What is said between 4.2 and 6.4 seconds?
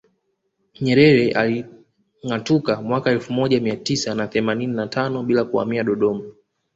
themanini na tano bila kuhamia Dodoma